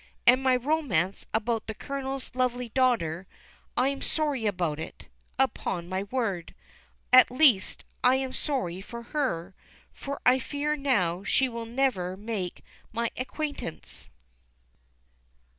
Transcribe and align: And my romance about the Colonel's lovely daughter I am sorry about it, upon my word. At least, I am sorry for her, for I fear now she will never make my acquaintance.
And 0.25 0.41
my 0.41 0.55
romance 0.55 1.27
about 1.31 1.67
the 1.67 1.75
Colonel's 1.75 2.33
lovely 2.33 2.69
daughter 2.69 3.27
I 3.77 3.89
am 3.89 4.01
sorry 4.01 4.47
about 4.47 4.79
it, 4.79 5.07
upon 5.37 5.87
my 5.89 6.01
word. 6.09 6.55
At 7.13 7.29
least, 7.29 7.85
I 8.03 8.15
am 8.15 8.33
sorry 8.33 8.81
for 8.81 9.03
her, 9.03 9.53
for 9.93 10.19
I 10.25 10.39
fear 10.39 10.75
now 10.75 11.23
she 11.23 11.47
will 11.47 11.67
never 11.67 12.17
make 12.17 12.63
my 12.91 13.11
acquaintance. 13.15 14.09